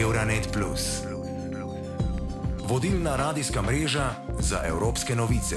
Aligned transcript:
Euronet. 0.00 0.58
Vodilna 2.68 3.16
radijska 3.16 3.62
mreža 3.62 4.10
za 4.38 4.60
evropske 4.66 5.14
novice. 5.14 5.56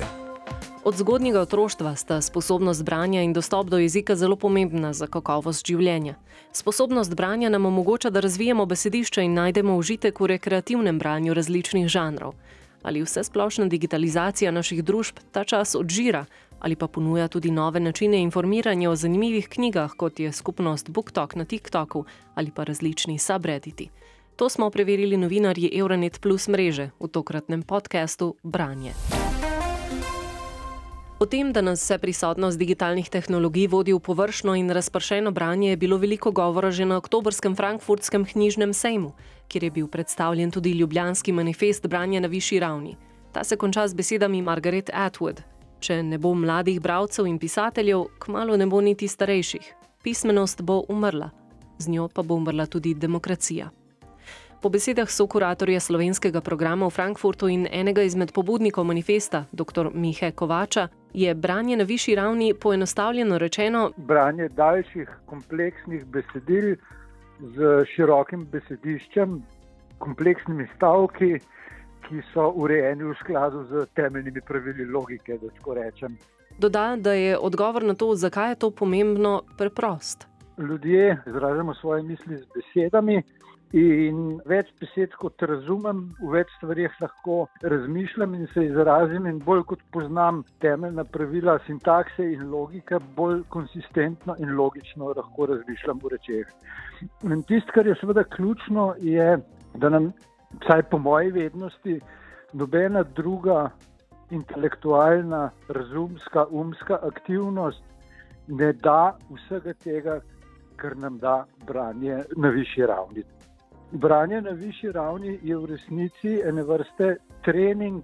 Od 0.84 0.96
zgodnjega 0.96 1.42
otroštva 1.42 1.96
sta 1.96 2.22
sposobnost 2.22 2.84
branja 2.84 3.22
in 3.22 3.34
dostop 3.34 3.68
do 3.68 3.78
jezika 3.78 4.16
zelo 4.16 4.36
pomembna 4.36 4.94
za 4.94 5.08
kakovost 5.08 5.68
življenja. 5.68 6.16
Sposobnost 6.52 7.16
branja 7.16 7.50
nam 7.50 7.66
omogoča, 7.66 8.10
da 8.10 8.20
razvijemo 8.20 8.66
besedišče 8.66 9.24
in 9.24 9.34
najdemo 9.34 9.76
užitek 9.76 10.20
v 10.20 10.26
rekreativnem 10.26 11.00
branju 11.00 11.34
različnih 11.34 11.88
žanrov. 11.88 12.34
Ali 12.84 13.04
vse 13.04 13.24
splošna 13.24 13.66
digitalizacija 13.66 14.52
naših 14.52 14.84
družb 14.84 15.20
ta 15.32 15.44
čas 15.44 15.76
odžira, 15.76 16.26
ali 16.60 16.76
pa 16.76 16.88
ponuja 16.88 17.28
tudi 17.28 17.52
nove 17.52 17.80
načine 17.80 18.22
informiranja 18.22 18.90
o 18.90 18.96
zanimivih 18.96 19.50
knjigah, 19.50 19.92
kot 19.98 20.20
je 20.20 20.32
skupnost 20.32 20.90
BookTok 20.90 21.36
na 21.36 21.46
TikToku 21.46 22.06
ali 22.36 22.52
pa 22.52 22.64
različni 22.64 23.20
subredditi. 23.20 23.90
To 24.40 24.50
smo 24.50 24.70
preverili 24.70 25.18
novinarji 25.18 25.70
Euronet 25.74 26.22
Plus 26.22 26.48
mreže 26.48 26.92
v 27.00 27.08
tokratnem 27.08 27.60
podkastu 27.60 28.36
Branje. 28.44 28.94
O 31.20 31.26
tem, 31.26 31.52
da 31.52 31.62
nas 31.62 31.84
vse 31.84 31.98
prisotnost 32.00 32.56
digitalnih 32.60 33.10
tehnologij 33.10 33.68
vodi 33.68 33.92
v 33.94 34.00
površno 34.00 34.56
in 34.56 34.72
razpršeno 34.72 35.32
branje, 35.32 35.70
je 35.70 35.78
bilo 35.78 35.98
veliko 35.98 36.32
govora 36.32 36.72
že 36.72 36.86
na 36.86 36.98
oktobrskem 36.98 37.56
frankfurtskem 37.56 38.26
knjižnem 38.26 38.74
sejmu, 38.74 39.12
kjer 39.48 39.64
je 39.64 39.72
bil 39.72 39.88
predstavljen 39.88 40.52
tudi 40.52 40.72
ljubljanski 40.72 41.32
manifest 41.32 41.88
branja 41.88 42.20
na 42.20 42.28
višji 42.28 42.60
ravni. 42.60 42.96
Ta 43.32 43.44
se 43.44 43.58
konča 43.58 43.88
z 43.88 43.94
besedami 43.94 44.42
Margaret 44.42 44.90
Atwood, 44.94 45.44
Če 45.80 46.04
ne 46.04 46.18
bo 46.18 46.34
mladih 46.34 46.80
bralcev 46.80 47.28
in 47.28 47.40
pisateljev, 47.40 48.06
kmalo 48.20 48.58
ne 48.58 48.68
bo 48.68 48.82
niti 48.82 49.08
starejših. 49.08 49.76
Pismenost 50.04 50.62
bo 50.62 50.84
umrla, 50.88 51.30
z 51.78 51.88
njo 51.88 52.08
pa 52.08 52.24
bo 52.24 52.36
umrla 52.36 52.66
tudi 52.66 52.94
demokracija. 52.94 53.79
Po 54.62 54.70
besedah 54.70 55.10
sokuratorja 55.10 55.80
slovenskega 55.80 56.42
programa 56.42 56.88
v 56.88 56.92
Frankfurtu 56.92 57.48
in 57.48 57.68
enega 57.72 58.04
izmed 58.04 58.34
pobudnikov 58.36 58.86
manifesta, 58.86 59.46
dr. 59.52 59.90
Mihe 59.94 60.32
Kovača, 60.32 60.88
je 61.14 61.36
branje 61.36 61.78
na 61.78 61.84
višji 61.84 62.16
ravni 62.16 62.54
poenostavljeno 62.54 63.38
rečeno: 63.38 63.92
Branje 63.98 64.50
daljših, 64.50 65.10
kompleksnih 65.26 66.06
besedil 66.06 66.76
z 67.40 67.86
širokim 67.96 68.46
besediščem, 68.52 69.40
kompleksnimi 70.00 70.68
stavki 70.76 71.40
ki 72.10 72.22
so 72.34 72.50
urejeni 72.56 73.04
v 73.04 73.14
skladu 73.22 73.64
z 73.70 73.86
temeljnimi 73.96 74.42
pravili 74.42 74.86
logike. 74.86 75.38
Da 75.38 76.10
Doda, 76.58 76.96
da 76.98 77.14
je 77.14 77.38
odgovor 77.38 77.84
na 77.84 77.94
to, 77.94 78.16
zakaj 78.16 78.52
je 78.52 78.56
to 78.56 78.72
pomembno, 78.72 79.42
preprost. 79.58 80.28
Ljudje 80.58 81.18
izražamo 81.28 81.74
svoje 81.74 82.04
misli 82.04 82.38
z 82.38 82.46
besedami. 82.56 83.24
In 83.78 84.40
več 84.50 84.70
besed, 84.82 85.12
kot 85.22 85.44
razumem, 85.46 86.00
v 86.18 86.32
več 86.40 86.50
stvarih 86.56 86.94
lahko 87.04 87.44
razmišljam 87.62 88.34
in 88.34 88.48
se 88.54 88.64
izrazim, 88.66 89.28
in 89.30 89.38
bolj 89.46 89.62
kot 89.70 89.84
poznam 89.94 90.42
temeljna 90.60 91.06
pravila 91.06 91.60
sintakse 91.68 92.26
in 92.34 92.50
logike, 92.50 92.98
bolj 93.16 93.44
konsistentno 93.54 94.34
in 94.40 94.56
logično 94.58 95.14
lahko 95.14 95.46
razmišljam 95.54 96.02
v 96.02 96.14
rečeh. 96.16 96.50
In 97.30 97.44
tisto, 97.44 97.76
kar 97.76 97.86
je 97.86 97.94
seveda 98.02 98.24
ključno, 98.24 98.96
je, 99.06 99.38
da 99.78 99.90
nam 99.90 100.12
vsaj 100.64 100.88
po 100.90 100.98
moji 100.98 101.30
vednosti, 101.32 102.00
nobena 102.54 103.04
druga 103.04 103.70
intelektualna, 104.32 105.52
razumska, 105.70 106.48
umska 106.50 106.98
aktivnost 107.06 107.84
ne 108.48 108.74
da 108.74 109.14
vsega 109.30 109.74
tega, 109.74 110.22
kar 110.76 110.98
nam 110.98 111.20
da 111.22 111.44
branje 111.68 112.24
na 112.38 112.50
višji 112.50 112.90
ravni. 112.90 113.24
Branje 113.92 114.42
na 114.42 114.52
višji 114.52 114.92
ravni 114.92 115.40
je 115.44 115.58
v 115.58 115.66
resnici 115.66 116.40
ene 116.46 116.64
vrste 116.64 117.16
trening 117.46 118.04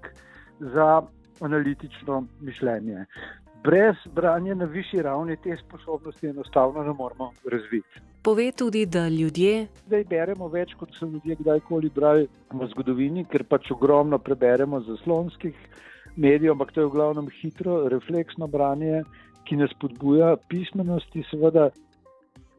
za 0.59 1.02
analitično 1.41 2.28
mišljenje 2.41 3.06
brez 3.66 3.95
branja 4.13 4.56
na 4.56 4.66
višji 4.66 5.01
ravni 5.01 5.38
te 5.44 5.57
sposobnosti 5.57 6.28
enostavno 6.28 6.84
ne 6.84 6.94
moremo 6.94 7.31
razviti. 7.51 8.01
Pove 8.24 8.51
tudi, 8.51 8.85
da 8.85 9.07
ljudje. 9.09 9.68
Zdaj 9.88 10.03
beremo 10.09 10.47
več, 10.47 10.74
kot 10.79 10.94
so 10.94 11.06
ljudje 11.06 11.35
kdajkoli 11.40 11.90
brali 11.95 12.28
v 12.53 12.68
zgodovini, 12.74 13.25
ker 13.31 13.44
pač 13.50 13.72
ogromno 13.74 14.19
preberemo 14.19 14.81
za 14.85 14.97
slonskih 15.03 15.57
medijev, 16.16 16.53
ampak 16.53 16.74
to 16.74 16.81
je 16.81 16.90
v 16.90 16.95
glavnem 16.97 17.29
hitro, 17.41 17.79
refleksno 17.90 18.47
branje, 18.47 19.03
ki 19.45 19.57
nas 19.62 19.74
spodbuja 19.78 20.35
pismenosti, 20.50 21.25
seveda. 21.31 21.69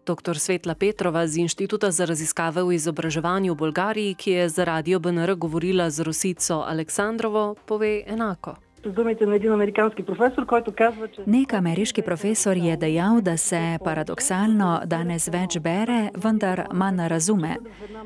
Dr. 0.06 0.38
Svetla 0.38 0.74
Petrova 0.74 1.26
z 1.26 1.42
Inštituta 1.42 1.90
za 1.90 2.06
raziskave 2.06 2.62
v 2.62 2.78
izobraževanju 2.78 3.54
v 3.54 3.58
Bolgariji, 3.58 4.14
ki 4.14 4.30
je 4.30 4.48
za 4.48 4.64
radio 4.64 5.02
BNR 5.02 5.34
govorila 5.34 5.90
z 5.90 6.06
Rosico 6.06 6.62
Aleksandrovo, 6.62 7.58
pove 7.66 8.06
enako 8.06 8.65
думите 8.89 9.25
на 9.25 9.35
един 9.35 9.53
американски 9.53 10.03
професор, 10.03 10.45
който 10.45 10.71
казва, 10.71 11.07
че... 11.07 11.21
Nek 11.27 11.53
ameriški 11.53 12.01
profesor 12.01 12.57
je 12.57 12.77
dejal, 12.77 13.21
da 13.21 13.37
se 13.37 13.77
paradoksalno 13.83 14.81
danes 14.85 15.29
več 15.29 15.59
bere, 15.59 16.09
vendar 16.17 16.65
manj 16.73 17.07
razume. 17.07 17.57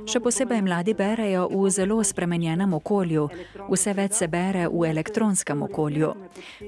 Še 0.06 0.20
posebej 0.20 0.62
mladi 0.62 0.94
berejo 0.94 1.48
v 1.52 1.70
zelo 1.72 2.02
spremenjenem 2.04 2.74
okolju, 2.74 3.30
vse 3.72 3.94
več 3.94 4.20
se 4.20 4.28
bere 4.28 4.68
v 4.68 4.90
elektronskem 4.90 5.64
okolju. 5.64 6.12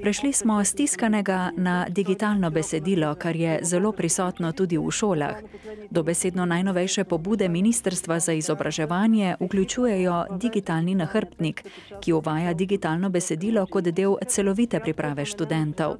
Prešli 0.02 0.34
smo 0.34 0.64
z 0.64 0.74
tiskanega 0.74 1.52
na 1.58 1.86
digitalno 1.90 2.52
besedilo, 2.52 3.14
kar 3.16 3.36
je 3.36 3.60
zelo 3.64 3.92
prisotno 3.92 4.52
tudi 4.52 4.78
v 4.78 4.92
šolah. 4.92 5.44
Dobesedno 5.92 6.46
najnovejše 6.46 7.04
pobude 7.04 7.50
Ministrstva 7.50 8.20
za 8.20 8.34
izobraževanje 8.34 9.36
vključujejo 9.40 10.24
digitalni 10.40 10.96
nahrbtnik, 10.96 11.64
ki 12.02 12.14
uvaja 12.14 12.54
digitalno 12.54 13.10
besedilo 13.10 13.66
kot 13.66 13.92
del 13.98 14.01
del 14.03 14.19
celovite 14.27 14.81
priprave 14.81 15.25
študentov. 15.25 15.97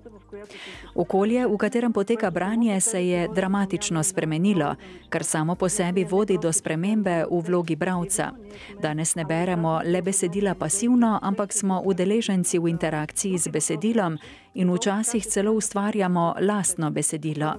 Okolje, 0.95 1.47
v 1.47 1.57
katerem 1.57 1.93
poteka 1.93 2.31
branje, 2.31 2.81
se 2.81 3.07
je 3.07 3.29
dramatično 3.29 4.03
spremenilo, 4.03 4.75
kar 5.09 5.25
samo 5.25 5.55
po 5.55 5.69
sebi 5.69 6.05
vodi 6.05 6.39
do 6.43 6.53
spremembe 6.53 7.25
v 7.31 7.41
vlogi 7.47 7.77
bravca. 7.77 8.33
Danes 8.81 9.15
ne 9.15 9.25
beremo 9.25 9.81
le 9.85 10.03
besedila 10.03 10.55
pasivno, 10.55 11.19
ampak 11.23 11.53
smo 11.53 11.83
udeleženci 11.85 12.59
v 12.59 12.69
interakciji 12.69 13.39
z 13.39 13.49
besedilom 13.49 14.19
in 14.55 14.73
včasih 14.73 15.27
celo 15.27 15.53
ustvarjamo 15.53 16.35
lastno 16.41 16.91
besedilo. 16.91 17.55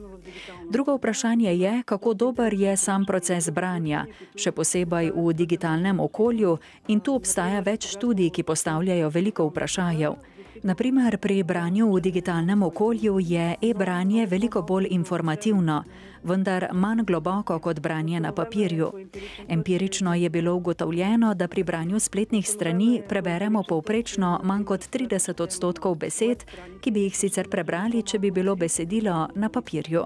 Drugo 0.70 0.96
vprašanje 0.96 1.54
je, 1.58 1.84
kako 1.86 2.14
dober 2.14 2.54
je 2.54 2.78
sam 2.78 3.06
proces 3.06 3.50
branja, 3.50 4.06
še 4.36 4.52
posebej 4.52 5.12
v 5.16 5.34
digitalnem 5.34 6.00
okolju, 6.00 6.58
in 6.88 7.00
tu 7.00 7.16
obstaja 7.16 7.62
več 7.62 7.88
študij, 7.98 8.30
ki 8.30 8.44
postavljajo 8.44 9.10
veliko 9.10 9.50
vprašajev. 9.50 10.33
Naprimer, 10.64 11.18
pri 11.18 11.44
branju 11.44 11.92
v 11.92 12.00
digitalnem 12.00 12.64
okolju 12.64 13.20
je 13.20 13.56
e-branje 13.62 14.26
veliko 14.26 14.62
bolj 14.62 14.88
informativno, 14.90 15.84
vendar 16.24 16.70
manj 16.74 17.04
globoko 17.04 17.60
kot 17.60 17.80
branje 17.80 18.20
na 18.20 18.32
papirju. 18.32 18.92
Empirično 19.48 20.14
je 20.14 20.30
bilo 20.30 20.56
ugotovljeno, 20.56 21.34
da 21.34 21.48
pri 21.48 21.64
branju 21.64 22.00
spletnih 22.00 22.50
strani 22.50 23.02
preberemo 23.10 23.64
povprečno 23.68 24.40
manj 24.44 24.64
kot 24.64 24.80
30 24.80 25.44
odstotkov 25.44 25.96
besed, 25.96 26.46
ki 26.82 26.92
bi 26.92 27.04
jih 27.04 27.18
sicer 27.18 27.50
prebrali, 27.50 28.04
če 28.04 28.20
bi 28.20 28.32
bilo 28.32 28.56
besedilo 28.56 29.28
na 29.36 29.50
papirju. 29.50 30.06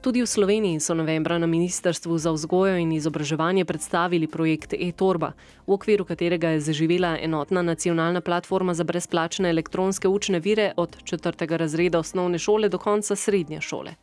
Tudi 0.00 0.22
v 0.22 0.26
Sloveniji 0.26 0.80
so 0.80 0.94
novembra 0.94 1.38
na 1.38 1.46
Ministrstvu 1.46 2.18
za 2.18 2.30
vzgojo 2.30 2.76
in 2.78 2.92
izobraževanje 2.92 3.64
predstavili 3.64 4.26
projekt 4.26 4.72
e-torba, 4.78 5.32
v 5.66 5.72
okviru 5.74 6.04
katerega 6.04 6.54
je 6.54 6.60
zaživela 6.60 7.16
enotna 7.18 7.62
nacionalna 7.62 8.20
platforma 8.20 8.74
za 8.74 8.84
brezplačne 8.84 9.50
elektronske 9.50 10.08
učne 10.08 10.38
vire 10.38 10.72
od 10.76 11.02
četrtega 11.04 11.56
razreda 11.56 11.98
osnovne 11.98 12.38
šole 12.38 12.68
do 12.68 12.78
konca 12.78 13.16
srednje 13.16 13.60
šole. 13.60 13.94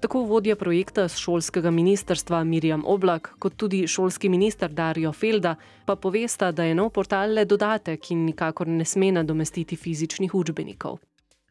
Tako 0.00 0.20
vodja 0.24 0.56
projekta 0.56 1.08
z 1.08 1.16
šolskega 1.16 1.70
ministrstva 1.70 2.44
Mirjam 2.44 2.84
Oblak, 2.86 3.34
kot 3.38 3.56
tudi 3.56 3.86
šolski 3.86 4.28
minister 4.28 4.70
Dario 4.70 5.12
Felda, 5.12 5.56
pa 5.86 5.96
povesta, 5.96 6.52
da 6.52 6.64
je 6.64 6.74
nov 6.74 6.90
portal 6.90 7.32
le 7.32 7.44
dodatek 7.44 8.10
in 8.10 8.24
nikakor 8.24 8.68
ne 8.68 8.84
sme 8.84 9.12
nadomestiti 9.12 9.76
fizičnih 9.76 10.34
učbenikov. 10.34 10.98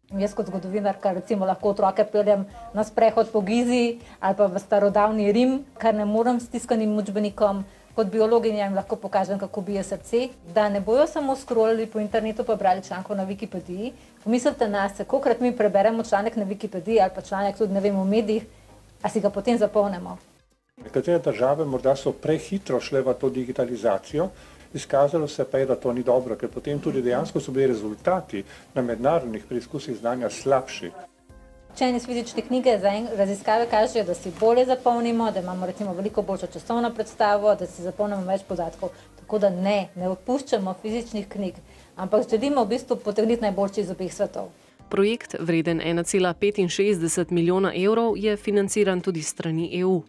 Jaz 0.09 0.31
kot 0.33 0.47
zgodovinarka 0.50 1.11
lahko 1.45 1.69
otroke 1.69 2.03
peljem 2.03 2.45
na 2.73 2.83
sprehod 2.83 3.29
po 3.31 3.41
Gizi 3.41 4.00
ali 4.19 4.35
pa 4.35 4.47
v 4.47 4.59
starodavni 4.59 5.31
Rim, 5.31 5.65
kar 5.77 5.94
ne 5.94 6.06
morem 6.06 6.39
s 6.39 6.50
tiskanim 6.50 6.97
učbenikom. 6.97 7.63
Kot 7.95 8.07
biologinja 8.07 8.65
jim 8.65 8.75
lahko 8.75 8.95
pokažem, 8.95 9.38
kako 9.39 9.61
bije 9.61 9.83
srce, 9.83 10.29
da 10.53 10.69
ne 10.69 10.81
bojo 10.81 11.06
samo 11.07 11.35
scrollali 11.35 11.85
po 11.85 12.00
internetu 12.00 12.44
pa 12.44 12.56
brali 12.56 12.81
člankov 12.81 13.17
na 13.17 13.25
Wikipediji. 13.25 13.91
Pomislite 14.23 14.67
na 14.67 14.89
se, 14.89 15.06
kolikrat 15.06 15.39
mi 15.39 15.56
preberemo 15.57 16.03
članek 16.03 16.35
na 16.35 16.45
Wikipediji 16.45 17.01
ali 17.01 17.11
pa 17.15 17.21
članek 17.21 17.57
tudi 17.57 17.73
ne 17.73 17.79
vem 17.79 18.01
v 18.01 18.06
medijih, 18.06 18.45
a 19.03 19.09
si 19.09 19.19
ga 19.19 19.29
potem 19.29 19.57
zapolnemo. 19.57 20.17
Nekatere 20.83 21.19
države 21.19 21.65
morda 21.65 21.95
so 21.95 22.11
prehitro 22.11 22.79
šle 22.79 23.01
v 23.01 23.13
to 23.13 23.29
digitalizacijo, 23.29 24.29
Izkazalo 24.74 25.27
se 25.27 25.45
pa 25.51 25.57
je, 25.57 25.66
da 25.66 25.75
to 25.75 25.94
ni 25.94 26.04
dobro, 26.04 26.36
ker 26.36 26.50
potem 26.50 26.80
tudi 26.80 27.01
dejansko 27.01 27.39
so 27.39 27.51
bili 27.51 27.68
rezultati 27.68 28.44
na 28.74 28.81
mednarodnih 28.81 29.45
preizkusih 29.50 29.98
znanja 29.98 30.30
slabši. 30.30 30.92
učenje 31.80 31.98
iz 31.98 32.06
fizične 32.06 32.42
knjige, 32.42 32.77
raziskave 33.16 33.66
kažejo, 33.69 34.04
da 34.06 34.13
si 34.13 34.31
bolje 34.39 34.66
zapomnimo, 34.66 35.31
da 35.31 35.39
imamo 35.39 35.66
recimo 35.66 35.94
veliko 35.94 36.21
boljšo 36.21 36.48
časovno 36.48 36.94
predstavo, 36.94 37.56
da 37.56 37.66
si 37.68 37.81
zapomnimo 37.81 38.25
več 38.27 38.42
podatkov. 38.48 38.89
Tako 39.19 39.39
da 39.39 39.50
ne, 39.50 39.88
ne 39.95 40.10
opuščamo 40.10 40.74
fizičnih 40.81 41.27
knjig, 41.30 41.56
ampak 41.95 42.30
želimo 42.30 42.63
v 42.63 42.68
bistvu 42.68 42.95
potegniti 42.95 43.42
najboljši 43.42 43.81
iz 43.81 43.92
obeh 43.92 44.13
svetov. 44.13 44.50
Projekt, 44.89 45.36
vreden 45.39 45.80
1,65 45.80 47.31
milijona 47.31 47.71
evrov, 47.75 48.18
je 48.18 48.38
financiran 48.38 49.01
tudi 49.01 49.21
strani 49.21 49.80
EU. 49.80 50.01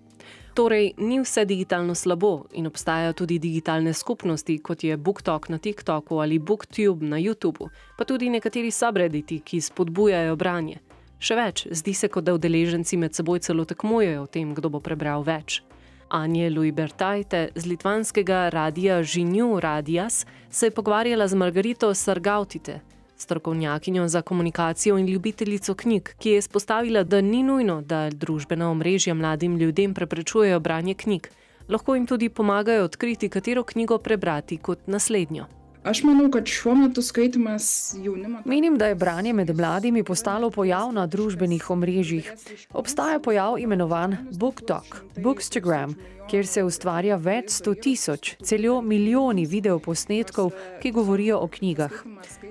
Torej, 0.55 0.93
ni 0.99 1.21
vse 1.21 1.45
digitalno 1.45 1.95
slabo 1.95 2.45
in 2.53 2.67
obstajajo 2.67 3.13
tudi 3.13 3.39
digitalne 3.39 3.93
skupnosti, 3.93 4.59
kot 4.59 4.85
je 4.85 4.97
BookTok 4.97 5.49
na 5.49 5.59
TikToku 5.59 6.19
ali 6.19 6.39
BookTube 6.39 7.07
na 7.07 7.17
YouTubu, 7.17 7.69
pa 7.99 8.05
tudi 8.05 8.31
nekateri 8.31 8.71
subredditi, 8.71 9.41
ki 9.41 9.61
spodbujajo 9.61 10.37
branje. 10.37 10.81
Še 11.21 11.37
več, 11.37 11.67
zdi 11.71 11.95
se, 11.95 12.09
kot 12.09 12.25
da 12.25 12.35
udeleženci 12.35 12.97
med 12.97 13.15
seboj 13.15 13.43
celo 13.45 13.65
tekmujejo 13.65 14.25
o 14.25 14.27
tem, 14.27 14.55
kdo 14.57 14.71
bo 14.73 14.81
prebral 14.81 15.23
več. 15.23 15.63
Anja 16.11 16.49
Luibertajte 16.51 17.51
z 17.55 17.71
litvanskega 17.71 18.49
radia 18.51 19.03
Žinju 19.03 19.61
Radias 19.61 20.25
se 20.51 20.67
je 20.67 20.75
pogovarjala 20.75 21.29
z 21.29 21.39
Margarito 21.39 21.95
Sargautite, 21.95 22.81
strokovnjakinjo 23.21 24.09
za 24.09 24.23
komunikacijo 24.23 24.99
in 24.99 25.07
ljubiteljico 25.07 25.75
knjig, 25.75 26.11
ki 26.19 26.31
je 26.31 26.39
izpostavila, 26.39 27.03
da 27.03 27.21
ni 27.21 27.43
nujno, 27.43 27.81
da 27.83 28.11
družbena 28.11 28.71
omrežja 28.71 29.15
mladim 29.15 29.57
ljudem 29.59 29.95
preprečujejo 29.95 30.61
branje 30.61 30.95
knjig, 30.95 31.29
lahko 31.69 31.95
jim 31.95 32.07
tudi 32.07 32.29
pomagajo 32.29 32.85
odkriti, 32.85 33.29
katero 33.29 33.63
knjigo 33.63 33.99
prebrati 33.99 34.57
kot 34.57 34.87
naslednjo. 34.87 35.60
Aš 35.85 36.03
manau, 36.05 36.31
kad 36.31 36.47
šiuo 36.47 36.75
metu 36.75 37.03
skaitimas 37.03 37.95
jaunimo. 38.05 38.43
Menim, 38.45 38.79
da 38.79 38.87
je 38.87 38.95
branje 38.95 39.33
med 39.33 39.57
mladimi 39.57 40.05
postalo 40.05 40.51
pojav 40.51 40.93
na 40.93 41.07
družbenih 41.07 41.71
omrežjih. 41.71 42.33
Obstaja 42.73 43.19
pojav 43.19 43.59
imenovan 43.59 44.17
BookTok, 44.33 44.97
Bookstagram, 45.17 45.95
kjer 46.31 46.47
se 46.47 46.63
ustvarja 46.63 47.17
več 47.19 47.51
sto 47.57 47.73
tisoč, 47.75 48.35
celo 48.47 48.79
milijoni 48.87 49.47
videoposnetkov, 49.51 50.53
ki 50.83 50.93
govorijo 50.95 51.41
o 51.43 51.49
knjigah. 51.51 51.91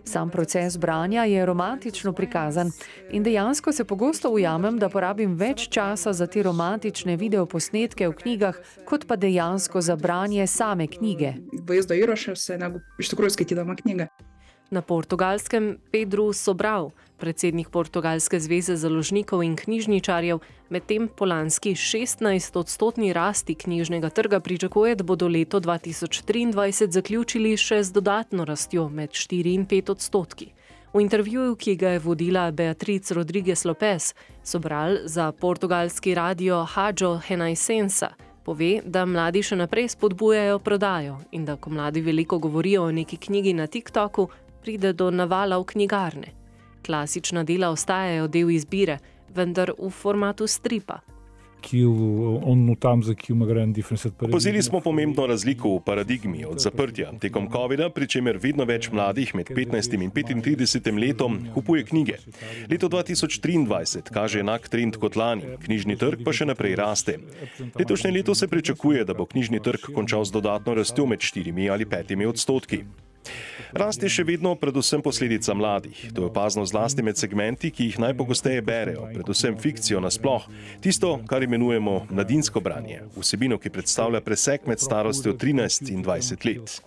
Sam 0.03 0.29
proces 0.29 0.77
branja 0.77 1.23
je 1.29 1.45
romantično 1.45 2.13
prikazan 2.13 2.71
in 3.11 3.23
dejansko 3.23 3.71
se 3.71 3.85
pogosto 3.85 4.31
ujamem, 4.35 4.79
da 4.79 4.89
porabim 4.89 5.35
več 5.39 5.67
časa 5.71 6.13
za 6.13 6.27
te 6.27 6.43
romantične 6.43 7.15
videoposnetke 7.15 8.07
v 8.09 8.17
knjigah, 8.21 8.59
kot 8.85 9.05
pa 9.07 9.15
dejansko 9.15 9.81
za 9.81 9.95
branje 9.95 10.47
same 10.47 10.87
knjige. 10.87 11.33
Na 14.69 14.81
portugalskem 14.81 15.77
Pedro 15.91 16.33
Sobral 16.33 16.91
predsednik 17.19 17.69
Portugalske 17.69 18.39
zveze 18.39 18.75
založnikov 18.79 19.43
in 19.43 19.55
knjižničarjev, 19.59 20.39
medtem 20.69 21.09
po 21.11 21.25
lanski 21.25 21.75
16-odstotni 21.75 23.11
rasti 23.13 23.55
knjižnega 23.55 24.09
trga 24.09 24.39
pričakuje, 24.39 24.95
da 24.95 25.03
bodo 25.03 25.27
leto 25.27 25.59
2023 25.59 26.91
zaključili 26.91 27.57
še 27.57 27.83
z 27.83 27.91
dodatno 27.91 28.45
rastjo 28.45 28.87
med 28.89 29.11
4 29.11 29.53
in 29.53 29.67
5 29.67 29.91
odstotki. 29.91 30.53
V 30.93 31.01
intervjuju, 31.01 31.55
ki 31.55 31.75
ga 31.75 31.89
je 31.89 31.99
vodila 31.99 32.51
Beatriz 32.51 33.11
Rodriguez 33.11 33.65
Lopez, 33.65 34.13
Sobral 34.43 34.97
za 35.05 35.31
portugalski 35.31 36.15
radio 36.15 36.63
Hadjo 36.65 37.17
Henaisensa. 37.27 38.28
Pove, 38.49 38.79
da 38.81 39.03
mladi 39.05 39.43
še 39.45 39.53
naprej 39.59 39.91
spodbujajo 39.93 40.55
prodajo 40.65 41.19
in 41.37 41.43
da, 41.45 41.53
ko 41.61 41.69
mladi 41.69 42.01
veliko 42.01 42.39
govorijo 42.41 42.87
o 42.87 42.91
neki 42.91 43.19
knjigi 43.21 43.51
na 43.53 43.67
TikToku, 43.69 44.25
pride 44.63 44.89
do 44.97 45.11
navala 45.13 45.59
v 45.61 45.67
knjigarne. 45.69 46.31
Klasična 46.81 47.43
dela 47.45 47.69
ostajajo 47.69 48.25
del 48.27 48.49
izbire, 48.49 48.97
vendar 49.35 49.69
v 49.77 49.91
formatu 49.93 50.47
stripa. 50.49 50.97
Opazili 54.21 54.61
smo 54.63 54.79
pomembno 54.79 55.25
razliko 55.27 55.75
v 55.75 55.81
paradigmi 55.85 56.45
od 56.45 56.59
zaprtja 56.59 57.11
tekom 57.19 57.49
COVID-a, 57.51 57.89
pri 57.89 58.07
čemer 58.07 58.39
vedno 58.41 58.65
več 58.65 58.89
mladih 58.91 59.35
med 59.35 59.49
15 59.49 59.97
in 59.99 60.11
35 60.11 60.99
letom 60.99 61.39
kupuje 61.53 61.83
knjige. 61.83 62.17
Leto 62.69 62.89
2023 62.89 64.13
kaže 64.13 64.39
enak 64.39 64.69
trend 64.69 64.97
kot 64.97 65.15
lani, 65.15 65.57
knjižni 65.65 65.97
trg 65.99 66.23
pa 66.25 66.33
še 66.33 66.47
naprej 66.49 66.75
raste. 66.79 67.19
Letošnje 67.75 68.11
leto 68.11 68.35
se 68.35 68.47
pričakuje, 68.47 69.05
da 69.05 69.13
bo 69.13 69.25
knjižni 69.25 69.61
trg 69.63 69.91
končal 69.93 70.25
z 70.25 70.35
dodatno 70.35 70.73
rastjo 70.73 71.05
med 71.05 71.19
4 71.19 71.71
ali 71.71 71.85
5 71.85 72.25
odstotki. 72.27 72.83
Rast 73.71 74.01
je 74.01 74.09
še 74.09 74.23
vedno 74.25 74.55
predvsem 74.57 75.01
posledica 75.05 75.53
mladih. 75.53 75.93
To 76.15 76.23
je 76.23 76.29
opazno 76.31 76.63
zlasti 76.65 77.03
med 77.05 77.19
segmenti, 77.21 77.69
ki 77.69 77.89
jih 77.89 77.99
najpogosteje 78.01 78.63
berejo, 78.65 79.05
predvsem 79.13 79.59
fikcijo 79.61 80.01
nasploh, 80.01 80.47
tisto, 80.81 81.11
kar 81.29 81.45
imenujemo 81.45 82.07
mladinsko 82.09 82.63
branje, 82.65 83.03
vsebino, 83.13 83.59
ki 83.61 83.69
predstavlja 83.69 84.23
presek 84.25 84.65
med 84.65 84.81
starostjo 84.81 85.35
13 85.37 85.91
in 85.93 86.01
20 86.05 86.47
let. 86.49 86.79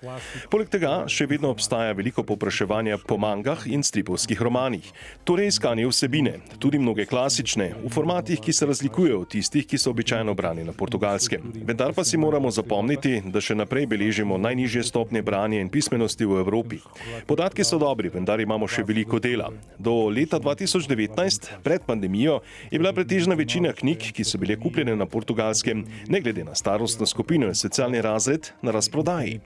Poleg 0.51 0.73
tega 0.73 1.05
še 1.07 1.29
vedno 1.31 1.53
obstaja 1.55 1.95
veliko 1.95 2.25
popraševanja 2.27 2.99
po 3.07 3.21
mangah 3.21 3.63
in 3.71 3.87
stripovskih 3.87 4.43
romanih, 4.43 4.91
torej 5.29 5.53
iskanje 5.53 5.87
vsebine, 5.87 6.35
tudi 6.59 6.83
mnoge 6.83 7.07
klasične, 7.07 7.71
v 7.85 7.93
formatih, 7.95 8.43
ki 8.43 8.53
se 8.53 8.67
razlikujejo 8.67 9.23
od 9.23 9.31
tistih, 9.37 9.69
ki 9.71 9.79
so 9.79 9.95
običajno 9.95 10.35
brani 10.35 10.67
na 10.67 10.75
portugalskem. 10.75 11.53
Vendar 11.63 11.95
pa 11.95 12.03
si 12.03 12.19
moramo 12.19 12.51
zapomniti, 12.51 13.21
da 13.23 13.39
še 13.39 13.55
naprej 13.55 13.87
beležimo 13.87 14.41
najnižje 14.41 14.83
stopnje 14.91 15.23
branja 15.23 15.63
in 15.63 15.71
pismenosti 15.71 16.22
v 16.27 16.41
Evropi. 16.43 16.79
Podatki 17.27 17.65
so 17.65 17.79
dobri, 17.79 18.11
vendar 18.13 18.41
imamo 18.41 18.69
še 18.69 18.85
veliko 18.87 19.21
dela. 19.23 19.51
Do 19.79 20.09
leta 20.09 20.41
2019, 20.41 21.51
pred 21.63 21.87
pandemijo, 21.87 22.41
je 22.71 22.79
bila 22.79 22.93
pretežna 22.93 23.35
večina 23.39 23.73
knjig, 23.73 24.13
ki 24.17 24.25
so 24.25 24.39
bile 24.39 24.57
kupljene 24.61 24.97
na 24.97 25.07
portugalskem, 25.07 25.85
ne 26.09 26.21
glede 26.21 26.45
na 26.45 26.55
starostno 26.55 27.07
skupino 27.07 27.49
in 27.51 27.55
socialni 27.55 28.03
razred, 28.03 28.53
na 28.63 28.71
razprodaji. 28.71 29.41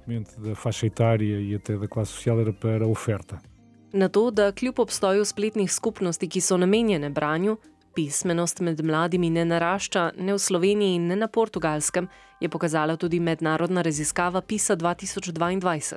Na 3.93 4.09
to, 4.09 4.31
da 4.31 4.53
kljub 4.53 4.79
obstoju 4.79 5.25
spletnih 5.25 5.73
skupnosti, 5.73 6.29
ki 6.29 6.41
so 6.41 6.57
namenjene 6.57 7.11
branju, 7.11 7.57
pismenost 7.97 8.61
med 8.61 8.85
mladimi 8.85 9.31
ne 9.31 9.45
narašča 9.45 10.11
ne 10.19 10.35
v 10.35 10.39
Sloveniji 10.39 10.99
ne 10.99 11.17
na 11.17 11.29
portugalskem, 11.29 12.09
je 12.41 12.49
pokazala 12.49 12.97
tudi 12.97 13.21
mednarodna 13.21 13.83
raziskava 13.83 14.41
PISA 14.41 14.77
2022. 14.77 15.97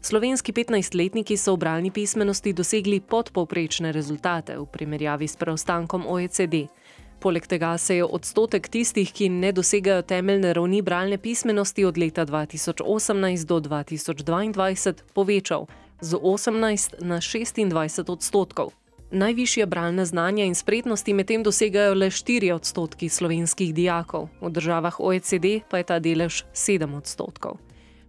Slovenski 0.00 0.52
15-letniki 0.52 1.36
so 1.36 1.52
v 1.54 1.60
bralni 1.60 1.90
pismenosti 1.92 2.56
dosegli 2.56 3.04
podpovprečne 3.04 3.92
rezultate 3.92 4.56
v 4.56 4.64
primerjavi 4.64 5.28
s 5.28 5.36
preostankom 5.36 6.08
OECD. 6.08 6.72
Poleg 7.20 7.44
tega 7.44 7.76
se 7.76 8.00
je 8.00 8.04
odstotek 8.04 8.68
tistih, 8.72 9.12
ki 9.12 9.28
ne 9.28 9.52
dosegajo 9.52 10.02
temeljne 10.02 10.54
ravni 10.56 10.80
bralne 10.82 11.18
pismenosti 11.20 11.84
od 11.84 12.00
leta 12.00 12.24
2018 12.24 13.44
do 13.44 13.60
2022, 13.60 15.12
povečal 15.12 15.68
z 16.00 16.16
18 16.16 17.04
na 17.04 17.20
26 17.20 18.08
odstotkov. 18.08 18.72
Najvišje 19.12 19.66
bralne 19.66 20.04
znanja 20.08 20.48
in 20.48 20.54
spretnosti 20.54 21.12
medtem 21.12 21.42
dosegajo 21.44 21.94
le 21.94 22.08
4 22.08 22.54
odstotki 22.56 23.08
slovenskih 23.08 23.74
dijakov, 23.74 24.32
v 24.40 24.48
državah 24.48 25.00
OECD 25.00 25.60
pa 25.68 25.78
je 25.78 25.84
ta 25.84 25.98
delež 26.00 26.48
7 26.56 26.88
odstotkov. 26.96 27.60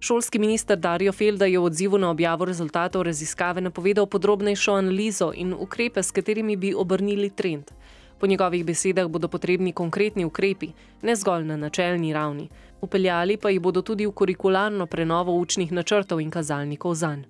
Šolski 0.03 0.39
minister 0.39 0.77
Dario 0.77 1.11
Felda 1.11 1.45
je 1.45 1.59
v 1.59 1.63
odzivu 1.63 1.97
na 1.97 2.09
objavo 2.09 2.45
rezultatov 2.45 3.03
raziskave 3.05 3.61
napovedal 3.61 4.07
podrobnejšo 4.09 4.73
analizo 4.73 5.27
in 5.35 5.53
ukrepe, 5.53 6.03
s 6.03 6.11
katerimi 6.11 6.55
bi 6.55 6.73
obrnili 6.73 7.29
trend. 7.29 7.69
Po 8.19 8.27
njegovih 8.27 8.65
besedah 8.65 9.07
bodo 9.07 9.27
potrebni 9.27 9.73
konkretni 9.73 10.25
ukrepi, 10.25 10.71
ne 11.01 11.15
zgolj 11.15 11.45
na 11.45 11.57
načelni 11.57 12.13
ravni, 12.13 12.49
upeljali 12.81 13.37
pa 13.37 13.49
jih 13.49 13.61
bodo 13.61 13.81
tudi 13.81 14.07
v 14.07 14.11
kurikularno 14.11 14.87
prenovo 14.87 15.37
učnih 15.37 15.71
načrtov 15.71 16.21
in 16.21 16.31
kazalnikov 16.31 16.95
zanj. 16.95 17.21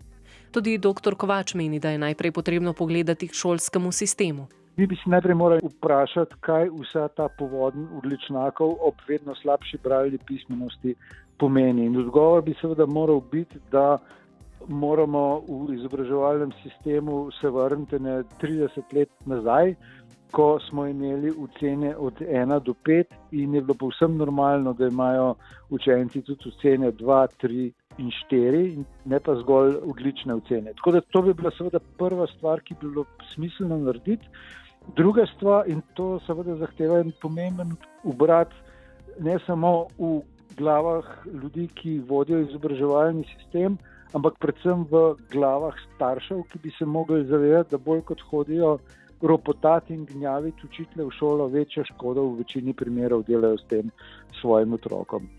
Tudi 0.52 0.78
dr. 0.78 1.16
Kovač 1.16 1.54
meni, 1.54 1.80
da 1.80 1.90
je 1.90 1.98
najprej 1.98 2.32
potrebno 2.32 2.74
pogledati 2.74 3.28
k 3.28 3.34
šolskemu 3.34 3.92
sistemu. 3.92 4.48
Mi 4.78 4.88
bi 4.88 4.96
se 4.96 5.10
najprej 5.10 5.36
morali 5.36 5.62
vprašati, 5.64 6.36
kaj 6.40 6.70
vsa 6.70 7.08
ta 7.08 7.28
povodn 7.38 7.88
odličnjakov 8.00 8.78
ob 8.80 8.96
vedno 9.08 9.36
slabši 9.36 9.78
bralni 9.84 10.18
pismenosti 10.28 10.96
pomeni. 11.42 11.90
In 11.90 11.98
odgovor 11.98 12.44
bi 12.46 12.54
seveda 12.62 12.86
moral 12.86 13.22
biti, 13.32 13.60
da 13.72 13.98
moramo 14.68 15.24
v 15.48 15.74
izobraževalnem 15.74 16.52
sistemu 16.62 17.32
se 17.42 17.50
vrniti 17.50 18.00
na 18.00 18.22
30 18.42 18.94
let 18.94 19.10
nazaj, 19.26 19.76
ko 20.32 20.60
smo 20.70 20.86
imeli 20.88 21.34
ocene 21.44 21.96
od 21.98 22.22
1 22.22 22.60
do 22.64 22.74
5 22.86 23.04
in 23.32 23.56
je 23.56 23.62
bilo 23.62 23.74
povsem 23.80 24.18
normalno, 24.18 24.74
da 24.74 24.88
imajo 24.88 25.36
učenci 25.70 26.22
tudi 26.22 26.50
ocene 26.54 26.92
2, 26.92 27.28
3 27.44 27.72
in 27.98 28.12
4, 28.32 28.84
ne 29.06 29.20
pa 29.20 29.36
zgolj 29.42 29.76
odlične 29.84 30.34
ocene. 30.34 30.74
Tako 30.74 30.92
da 30.92 31.02
to 31.02 31.22
bi 31.22 31.34
bila 31.34 31.52
seveda 31.58 31.80
prva 31.98 32.28
stvar, 32.38 32.62
ki 32.62 32.78
bi 32.80 32.88
bilo 32.88 33.06
smiselno 33.34 33.78
narediti. 33.78 34.28
Druga 34.96 35.26
stvar, 35.36 35.70
in 35.70 35.82
to 35.94 36.20
seveda 36.28 36.56
zahteva 36.64 37.00
en 37.00 37.12
pomemben 37.22 37.76
obrat, 38.04 38.54
ne 39.20 39.38
samo 39.46 39.88
v 40.00 40.22
glavah 40.58 41.06
ljudi, 41.26 41.68
ki 41.76 42.00
vodijo 42.08 42.42
izobraževalni 42.46 43.26
sistem, 43.36 43.78
ampak 44.14 44.40
predvsem 44.40 44.86
v 44.92 45.04
glavah 45.32 45.76
staršev, 45.96 46.44
ki 46.52 46.60
bi 46.64 46.72
se 46.78 46.86
mogli 46.86 47.26
zavedati, 47.26 47.72
da 47.72 47.78
bolj 47.78 48.02
kot 48.02 48.22
hodijo 48.30 48.78
ropotati 49.22 49.94
in 49.94 50.06
gnjaviti 50.06 50.66
učitelje 50.66 51.06
v 51.06 51.12
šolo, 51.18 51.48
večjo 51.48 51.84
škodo 51.94 52.24
v 52.24 52.38
večini 52.42 52.74
primerov 52.74 53.24
delajo 53.28 53.58
s 53.58 53.68
tem 53.70 53.92
svojim 54.42 54.74
otrokom. 54.74 55.30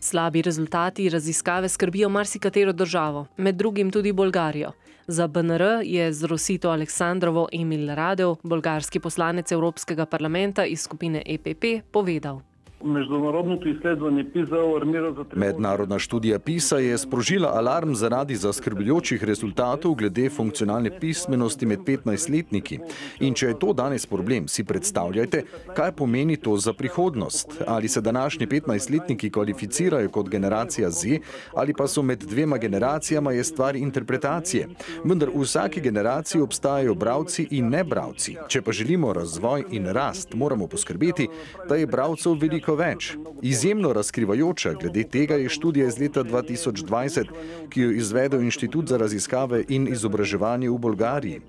Slabi 0.00 0.42
rezultati 0.42 1.08
raziskave 1.08 1.68
skrbijo 1.68 2.08
marsikatero 2.08 2.72
državo, 2.72 3.26
med 3.36 3.54
drugim 3.54 3.90
tudi 3.90 4.12
Bolgarijo. 4.12 4.70
Za 5.06 5.26
BNR 5.26 5.62
je 5.82 6.12
z 6.12 6.24
Rosito 6.24 6.70
Aleksandrovo 6.70 7.48
Emil 7.52 7.94
Radev, 7.94 8.36
bolgarski 8.42 9.00
poslanec 9.00 9.52
Evropskega 9.52 10.06
parlamenta 10.06 10.64
iz 10.64 10.80
skupine 10.80 11.22
EPP, 11.26 11.90
povedal. 11.92 12.47
Международното 12.85 13.69
изследване 13.69 14.31
ПИЗа 14.31 14.55
алармира 14.55 15.13
за 15.13 15.23
тревога. 15.23 15.45
Mednarodna 15.45 15.99
študija 15.99 16.39
PISA 16.39 16.77
je 16.77 16.97
sprožila 16.97 17.51
alarm 17.55 17.95
zaradi 17.95 18.35
zaskrbljujočih 18.35 19.23
rezultatov 19.23 19.95
glede 19.95 20.29
funkcionalne 20.29 20.99
pismenosti 20.99 21.65
med 21.65 21.79
15-letniki. 21.79 22.79
In 23.19 23.33
če 23.33 23.47
je 23.47 23.59
to 23.59 23.73
danes 23.73 24.05
problem, 24.05 24.47
si 24.47 24.63
predstavljajte, 24.63 25.43
kaj 25.75 25.91
pomeni 25.91 26.35
to 26.35 26.57
za 26.57 26.73
prihodnost. 26.73 27.61
Ali 27.67 27.87
se 27.87 28.01
današnji 28.01 28.47
15-letniki 28.47 29.31
kvalificirajo 29.31 30.09
kot 30.09 30.29
generacija 30.29 30.89
Z, 30.89 31.19
ali 31.55 31.73
pa 31.73 31.87
so 31.87 32.01
med 32.01 32.19
dvema 32.19 32.57
generacijama, 32.57 33.31
je 33.31 33.43
stvar 33.43 33.75
interpretacije. 33.75 34.67
Vendar 35.05 35.29
v 35.29 35.41
vsaki 35.41 35.81
generaciji 35.81 36.41
obstajajo 36.41 36.95
bravci 36.95 37.47
in 37.51 37.69
nebravci. 37.69 38.35
Če 38.47 38.61
pa 38.61 38.71
želimo 38.71 39.13
razvoj 39.13 39.63
in 39.71 39.87
rast, 39.87 40.33
moramo 40.33 40.67
poskrbeti, 40.67 41.29
da 41.69 41.75
je 41.75 41.87
bravcev 41.87 42.33
veliko 42.33 42.66
veliko 42.68 42.74
več. 42.76 43.16
Izjemno 43.42 43.92
razkrivajoča 43.92 44.74
glede 44.80 45.04
tega 45.04 45.36
je 45.36 45.48
študija 45.48 45.86
iz 45.86 45.98
leta 45.98 46.24
2020, 46.24 47.30
ki 47.70 47.80
jo 47.80 47.90
je 47.90 47.96
izvedel 47.96 48.42
Inštitut 48.42 48.88
za 48.88 48.96
raziskave 48.96 49.64
in 49.68 49.88
izobraževanje 49.88 50.70
v 50.70 50.78
Bolgariji. 50.78 51.40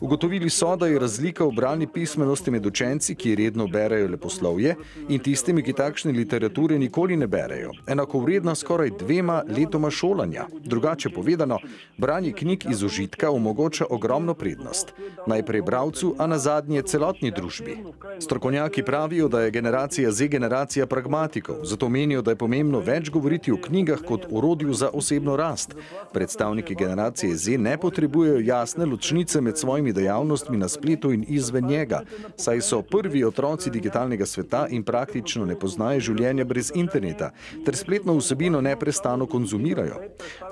Ugotovili 0.00 0.50
so, 0.50 0.76
da 0.76 0.86
je 0.86 0.98
razlika 0.98 1.44
v 1.44 1.52
bralni 1.54 1.86
pismenosti 1.86 2.50
med 2.50 2.66
učenci, 2.66 3.14
ki 3.14 3.34
redno 3.38 3.68
berajo 3.68 4.08
leposlovje, 4.10 4.74
in 5.08 5.20
tistimi, 5.22 5.62
ki 5.62 5.72
takšne 5.72 6.12
literature 6.12 6.78
nikoli 6.78 7.16
ne 7.16 7.26
berajo, 7.26 7.70
enako 7.86 8.20
vredna 8.24 8.54
skoraj 8.54 8.90
dvema 8.98 9.42
letoma 9.46 9.90
šolanja. 9.90 10.48
Drugače 10.64 11.10
povedano, 11.14 11.58
branje 11.98 12.32
knjig 12.32 12.66
iz 12.70 12.82
užitka 12.82 13.30
omogoča 13.30 13.86
ogromno 13.90 14.34
prednost. 14.34 14.92
Najprej 15.26 15.62
bravcu, 15.62 16.14
a 16.18 16.26
na 16.26 16.38
zadnje 16.38 16.82
celotni 16.82 17.30
družbi. 17.30 17.78
Strokovnjaki 18.18 18.82
pravijo, 18.82 19.28
da 19.28 19.42
je 19.42 19.50
generacija 19.50 20.10
Z 20.10 20.28
generacija 20.28 20.61
pragmatikov, 20.86 21.56
zato 21.62 21.88
menijo, 21.88 22.22
da 22.22 22.30
je 22.30 22.36
pomembno 22.36 22.80
več 22.80 23.10
govoriti 23.10 23.52
o 23.52 23.56
knjigah 23.56 24.00
kot 24.08 24.26
orodju 24.30 24.74
za 24.74 24.90
osebno 24.92 25.36
rast. 25.36 25.74
Predstavniki 26.12 26.74
generacije 26.74 27.36
Z 27.36 27.58
ne 27.58 27.78
potrebujejo 27.78 28.40
jasne 28.40 28.86
ločnice 28.86 29.40
med 29.40 29.58
svojimi 29.58 29.92
dejavnostmi 29.92 30.56
na 30.56 30.68
spletu 30.68 31.12
in 31.12 31.24
izven 31.28 31.66
njega, 31.66 32.02
saj 32.36 32.60
so 32.60 32.82
prvi 32.82 33.24
otroci 33.24 33.70
digitalnega 33.70 34.26
sveta 34.26 34.66
in 34.70 34.82
praktično 34.84 35.44
ne 35.46 35.58
poznajo 35.58 36.00
življenja 36.00 36.44
brez 36.44 36.72
interneta, 36.74 37.30
ter 37.64 37.76
spletno 37.76 38.16
vsebino 38.16 38.60
neprestano 38.60 39.26
konzumirajo. 39.26 40.00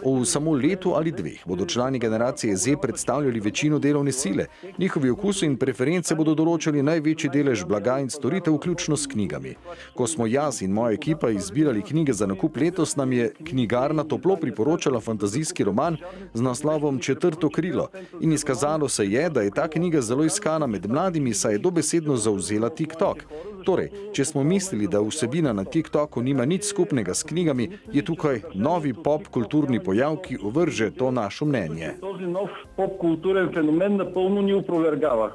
V 0.05 0.25
samo 0.25 0.55
letu 0.55 0.95
ali 0.97 1.13
dveh 1.13 1.47
bodo 1.47 1.67
člani 1.67 1.99
generacije 1.99 2.57
Z 2.57 2.77
predstavljali 2.83 3.41
večino 3.41 3.79
delovne 3.79 4.13
sile, 4.13 4.47
njihovi 4.79 5.11
okusi 5.11 5.47
in 5.47 5.57
preference 5.57 6.15
bodo 6.15 6.35
določali 6.35 6.83
največji 6.83 7.31
delež 7.31 7.65
blaga 7.65 7.99
in 8.01 8.11
storitev, 8.11 8.55
vključno 8.55 8.97
s 8.97 9.07
knjigami. 9.07 9.55
Ko 10.01 10.07
smo 10.07 10.27
jaz 10.27 10.63
in 10.63 10.73
moja 10.73 10.95
ekipa 10.95 11.31
izbirali 11.31 11.83
knjige 11.83 12.13
za 12.13 12.27
nakup 12.27 12.57
letos, 12.57 12.97
nam 12.97 13.13
je 13.13 13.33
knjigarna 13.45 14.05
toplo 14.05 14.37
priporočala 14.37 15.01
fantazijski 15.01 15.65
roman 15.65 15.97
z 16.35 16.43
naslovom 16.43 16.99
Četrto 16.99 17.51
krilo 17.51 17.89
in 18.21 18.33
izkazalo 18.33 18.89
se 18.89 19.07
je, 19.07 19.31
da 19.31 19.43
je 19.43 19.51
ta 19.51 19.69
knjiga 19.69 20.01
zelo 20.01 20.25
iskana 20.25 20.67
med 20.67 20.91
mladimi, 20.91 21.35
saj 21.35 21.55
je 21.55 21.59
dobesedno 21.59 22.17
zauzela 22.17 22.69
TikTok. 22.69 23.25
Torej, 23.65 23.91
če 24.13 24.25
smo 24.25 24.45
mislili, 24.45 24.89
da 24.89 25.01
vsebina 25.01 25.53
na 25.53 25.65
TikToku 25.65 26.23
nima 26.23 26.45
nič 26.45 26.65
skupnega 26.65 27.15
s 27.15 27.23
knjigami, 27.23 27.69
je 27.93 28.05
tukaj 28.05 28.41
novi 28.55 28.95
pop 28.95 29.29
kulturni 29.29 29.85
pojav, 29.85 30.17
ki 30.25 30.39
ovrže 30.43 30.91
to 30.97 31.11
našo 31.11 31.45
mnenje. 31.45 31.93
To 32.01 32.17
je 32.17 32.27
nov 32.27 32.49
pop 32.77 32.97
kulturen 32.99 33.53
fenomen, 33.53 34.01
napolno 34.01 34.43
ni 34.43 34.55
uprovergava. 34.55 35.33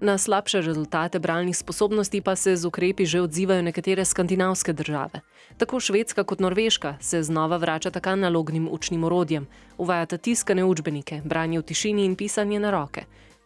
Na 0.00 0.18
slabše 0.18 0.60
rezultate 0.60 1.18
bralnih 1.18 1.56
sposobnosti 1.56 2.20
pa 2.20 2.36
se 2.36 2.56
z 2.56 2.64
ukrepi 2.64 3.06
že 3.06 3.20
odzivajo 3.20 3.62
nekatere 3.62 4.04
skandinavske 4.04 4.72
države. 4.72 5.20
Tako 5.56 5.80
Švedska 5.80 6.24
kot 6.24 6.40
Norveška 6.40 6.96
se 7.00 7.22
znova 7.22 7.56
vračata 7.56 8.00
k 8.00 8.06
analognim 8.06 8.68
učnim 8.70 9.04
orodjem, 9.04 9.46
uvajata 9.78 10.18
tiskane 10.18 10.64
učbenike, 10.64 11.20
branje 11.24 11.58
v 11.58 11.62
tišini 11.62 12.04
in 12.04 12.16
pisanje 12.16 12.60
na 12.60 12.70
roke. 12.70 13.04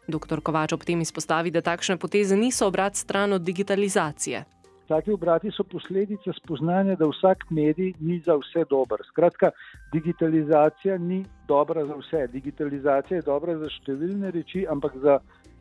Dr. 0.08 0.40
Kovač 0.42 0.72
ob 0.72 0.84
tem 0.84 1.00
izpostavi, 1.00 1.50
da 1.50 1.60
takšne 1.60 1.96
poteze 1.96 2.36
niso 2.36 2.66
obrat 2.66 2.96
stran 2.96 3.32
od 3.32 3.42
digitalizacije. 3.42 4.44
Taki 4.88 5.12
obrati 5.12 5.50
so 5.54 5.62
posledica 5.62 6.32
spoznanja, 6.34 6.96
da 6.96 7.06
vsak 7.06 7.44
medij 7.50 7.92
ni 8.00 8.18
za 8.26 8.34
vse 8.34 8.64
dober. 8.70 8.98
Skratka, 9.08 9.50
digitalizacija 9.92 10.98
ni 10.98 11.24
dobra 11.48 11.86
za 11.86 11.94
vse. 11.94 12.26
Digitalizacija 12.32 13.20
je 13.20 13.22
dobra 13.22 13.54
za 13.58 13.70
številne 13.70 14.34
reči, 14.34 14.66
ampak 14.66 14.98
za 14.98 15.20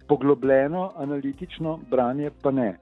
poglobljeno, 0.09 0.91
analitično 0.97 1.79
branje 1.89 2.31
pa 2.41 2.51
ne. 2.51 2.73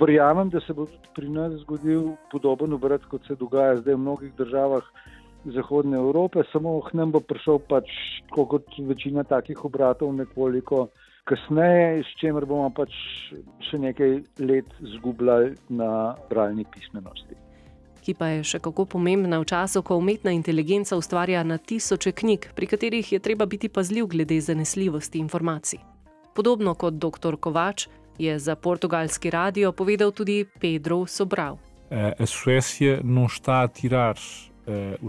Verjamem, 0.00 0.48
da 0.50 0.60
se 0.60 0.72
bo 0.72 0.86
pri 1.14 1.28
nas 1.28 1.52
zgodil 1.62 2.14
podoben 2.32 2.72
obrat, 2.72 3.04
kot 3.10 3.26
se 3.26 3.36
dogaja 3.38 3.76
zdaj 3.80 3.94
v 3.94 4.04
mnogih 4.06 4.32
državah 4.38 4.82
Zahodne 5.44 5.96
Evrope, 5.98 6.42
samo 6.52 6.80
k 6.80 6.94
nam 6.94 7.12
bo 7.12 7.20
prišel 7.20 7.58
pač, 7.68 7.90
kot 8.30 8.66
večina 8.78 9.24
takih 9.26 9.64
obratov, 9.64 10.14
nekoliko 10.14 10.86
kasneje, 11.26 12.02
s 12.02 12.18
čimer 12.20 12.46
bomo 12.46 12.70
pač 12.74 12.94
še 13.70 13.78
nekaj 13.82 14.20
let 14.38 14.70
zgubljali 14.96 15.56
na 15.68 16.14
bralni 16.30 16.66
pismenosti. 16.70 17.38
Ki 18.02 18.14
pa 18.18 18.32
je 18.34 18.42
še 18.54 18.58
kako 18.62 18.86
pomembna 18.96 19.38
v 19.38 19.46
času, 19.46 19.82
ko 19.86 19.98
umetna 19.98 20.34
inteligenca 20.34 20.98
ustvarja 20.98 21.42
na 21.46 21.58
tisoče 21.58 22.14
knjig, 22.22 22.50
pri 22.54 22.66
katerih 22.66 23.12
je 23.14 23.22
treba 23.22 23.46
biti 23.46 23.70
pazljiv 23.70 24.10
glede 24.14 24.40
zanesljivosti 24.42 25.22
informacij. 25.22 25.91
Podobno 26.34 26.74
kot 26.74 26.94
dr. 26.94 27.36
Kovač 27.36 27.88
je 28.18 28.38
za 28.38 28.56
portugalski 28.56 29.30
radio 29.30 29.72
povedal 29.72 30.12
tudi 30.12 30.44
Pedro 30.60 31.06
Sobral. 31.06 31.58
A 31.92 32.26
Suécia 32.26 33.00
não 33.04 33.26
está 33.26 33.62
a 33.62 33.68
tirar 33.68 34.16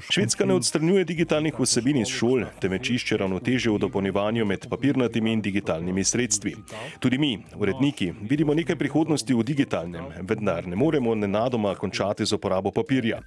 Švedska 0.10 0.46
ne 0.46 0.54
odstranjuje 0.54 1.06
digitalnih 1.06 1.54
vsebin 1.60 2.00
iz 2.02 2.10
šol, 2.10 2.48
temveč 2.62 2.90
išče 2.90 3.18
ravnoteže 3.22 3.70
v 3.70 3.78
dopolnjevanju 3.84 4.46
med 4.50 4.66
papirnatimi 4.70 5.34
in 5.34 5.42
digitalnimi 5.46 6.04
sredstvi. 6.04 6.56
Tudi 7.00 7.18
mi, 7.18 7.38
uredniki, 7.56 8.14
vidimo 8.30 8.54
nekaj 8.58 8.76
prihodnosti 8.76 9.34
v 9.34 9.44
digitalnem, 9.46 10.08
vendar 10.26 10.66
ne 10.68 10.76
moremo 10.76 11.14
nenadoma 11.16 11.76
končati 11.76 12.26
z 12.26 12.34
uporabo 12.34 12.72
papirja. 12.72 13.20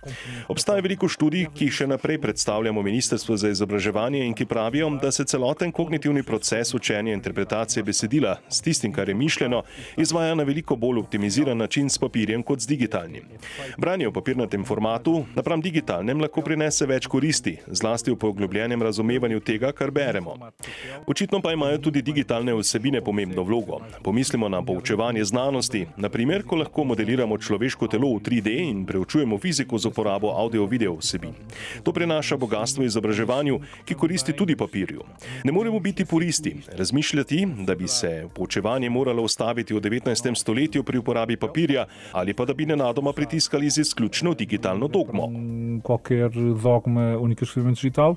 Obstaja 0.49 0.83
veliko 0.83 1.09
študij, 1.09 1.47
ki 1.55 1.69
jih 1.69 1.79
še 1.79 1.87
naprej 1.87 2.19
predstavljamo 2.19 2.83
Ministrstvo 2.83 3.37
za 3.37 3.53
izobraževanje 3.55 4.25
in 4.27 4.35
ki 4.35 4.49
pravijo, 4.51 4.91
da 5.03 5.13
se 5.15 5.25
celoten 5.25 5.73
kognitivni 5.73 6.27
proces 6.27 6.75
učenja 6.75 7.13
in 7.13 7.21
interpretacije 7.21 7.83
besedila 7.87 8.37
s 8.49 8.61
tistim, 8.63 8.93
kar 8.93 9.09
je 9.09 9.15
mišljeno, 9.15 9.63
izvaja 9.97 10.35
na 10.35 10.43
veliko 10.43 10.77
bolj 10.77 10.99
optimiziran 11.05 11.59
način 11.59 11.91
s 11.91 11.99
papirjem 11.99 12.43
kot 12.43 12.61
s 12.61 12.67
digitalnim. 12.67 13.23
Branje 13.79 14.09
v 14.09 14.13
papirnatem 14.13 14.65
formatu 14.65 15.25
napram 15.35 15.63
digitalnem 15.63 16.16
nam 16.17 16.25
lahko 16.25 16.41
prinese 16.41 16.87
več 16.89 17.07
koristi, 17.13 17.59
zlasti 17.69 18.09
v 18.09 18.17
poglobljenem 18.21 18.81
razumevanju 18.83 19.43
tega, 19.45 19.69
kar 19.77 19.91
beremo. 19.93 20.37
Očitno 21.07 21.43
pa 21.45 21.53
imajo 21.53 21.79
tudi 21.87 22.01
digitalne 22.03 22.55
vsebine 22.57 23.03
pomembno 23.05 23.45
vlogo. 23.45 23.83
Pomislimo 24.03 24.49
na 24.49 24.63
poučevanje 24.65 25.27
znanosti, 25.29 25.85
naprimer, 26.01 26.47
ko 26.49 26.63
lahko 26.63 26.87
modeliramo 26.89 27.37
človeško 27.37 27.89
telo 27.93 28.15
v 28.17 28.23
3D 28.25 28.55
in 28.65 28.85
preučujemo 28.89 29.37
fiziko 29.39 29.77
z 29.79 29.91
uporabo 29.91 30.33
audio-video 30.33 30.97
vsebin. 30.97 31.35
To 31.85 31.93
prinaša 31.93 32.41
bogatstvo 32.41 32.87
izobraževanju, 32.89 33.61
ki 33.85 33.95
koristi 33.95 34.33
tudi 34.33 34.57
papirju. 34.57 35.05
Ne 35.45 35.53
moremo 35.53 35.81
biti 35.81 36.09
puristi, 36.09 36.55
razmišljati, 36.73 37.43
da 37.69 37.75
bi 37.75 37.89
se 37.89 38.25
poučevanje 38.35 38.91
moralo 38.91 39.23
ustaviti 39.23 39.75
v 39.75 39.85
19. 39.85 40.33
stoletju 40.33 40.83
pri 40.83 40.99
uporabi 40.99 41.37
papirja 41.37 41.85
ali 42.13 42.33
pa 42.33 42.45
da 42.45 42.55
bi 42.55 42.67
nenadoma 42.67 43.13
pritiskali 43.13 43.71
z 43.71 43.85
izključno 43.85 44.35
digitalno 44.35 44.89
dogmo. 44.89 45.29
Qualquer 45.81 46.31
dogma 46.63 47.17
única 47.19 47.45
exclusivamente 47.45 47.81
digital. 47.81 48.17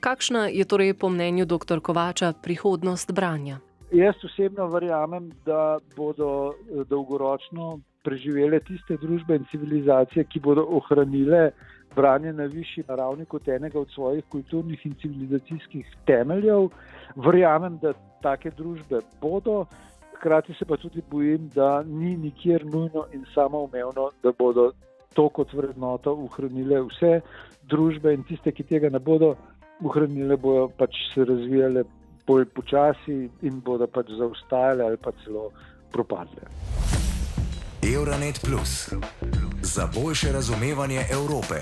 Kakšna 0.00 0.46
je 0.48 0.64
torej 0.64 0.94
po 0.94 1.08
mnenju 1.10 1.44
dr. 1.44 1.80
Kovača 1.82 2.32
prihodnost 2.42 3.12
branja? 3.12 3.58
Jaz 3.90 4.14
osebno 4.24 4.68
verjamem, 4.68 5.32
da 5.46 5.78
bodo 5.96 6.54
dolgoročno 6.86 7.80
preživele 8.04 8.60
tiste 8.60 8.96
družbe 9.00 9.36
in 9.36 9.46
civilizacije, 9.50 10.24
ki 10.24 10.40
bodo 10.40 10.64
ohranile 10.78 11.50
branje 11.96 12.32
na 12.32 12.44
višji 12.44 12.84
ravni 12.88 13.24
kot 13.24 13.48
enega 13.48 13.80
od 13.80 13.90
svojih 13.90 14.24
kulturnih 14.28 14.86
in 14.86 14.94
civilizacijskih 15.02 15.86
temeljev. 16.06 16.68
Verjamem, 17.16 17.78
da 17.82 17.92
take 18.22 18.50
družbe 18.50 19.00
bodo. 19.20 19.64
Hkrati 20.18 20.54
se 20.58 20.64
pa 20.64 20.76
tudi 20.76 21.02
bojim, 21.10 21.48
da 21.54 21.82
ni 21.82 22.16
nikjer 22.16 22.66
nujno 22.66 23.06
in 23.12 23.24
samoumevno, 23.34 24.10
da 24.22 24.32
bodo 24.38 24.72
to 25.14 25.28
kot 25.28 25.52
vrednoto 25.52 26.14
ohranile 26.26 26.82
vse 26.88 27.20
družbe 27.68 28.14
in 28.14 28.24
tiste, 28.24 28.52
ki 28.52 28.64
tega 28.64 28.90
ne 28.90 28.98
bodo 28.98 29.34
ohranile, 29.84 30.36
bodo 30.36 30.68
pač 30.78 30.96
se 31.14 31.24
razvijale 31.24 31.84
bolj 32.26 32.48
počasi 32.54 33.18
in 33.48 33.60
bodo 33.64 33.86
pač 33.86 34.12
zaostajale 34.18 34.84
ali 34.84 34.96
pa 34.96 35.12
celo 35.24 35.50
propadle. 35.92 36.48
Euronet 37.82 38.40
Plus 38.44 38.92
za 39.62 39.88
boljše 39.94 40.32
razumevanje 40.32 41.04
Evrope. 41.10 41.54